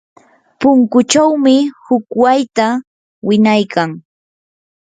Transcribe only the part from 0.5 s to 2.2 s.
punkuchawmi huk